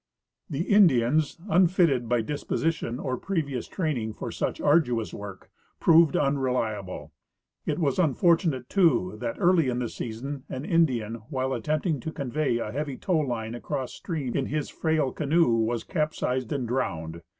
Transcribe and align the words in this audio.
The 0.49 0.63
Indians, 0.63 1.37
unfitted 1.47 2.09
by 2.09 2.21
disposition 2.23 2.97
or 2.99 3.19
i^revious 3.19 3.69
training 3.69 4.13
for 4.13 4.31
such 4.31 4.59
arduous 4.59 5.13
work, 5.13 5.51
proved 5.79 6.17
unreliable. 6.17 7.11
It 7.67 7.77
was 7.77 7.99
unfortunate, 7.99 8.67
too, 8.67 9.15
that 9.21 9.35
early 9.37 9.69
in 9.69 9.77
the 9.77 9.89
season 9.89 10.43
an 10.49 10.65
Indian, 10.65 11.21
while 11.29 11.53
attempting 11.53 11.99
to 11.99 12.11
convey 12.11 12.57
a 12.57 12.71
heavy 12.71 12.97
tow 12.97 13.19
line 13.19 13.53
across 13.53 13.93
stream 13.93 14.35
in 14.35 14.47
his 14.47 14.69
frail 14.71 15.11
canoe, 15.11 15.53
was 15.55 15.83
capsized 15.83 16.51
and 16.51 16.67
drowned. 16.67 17.21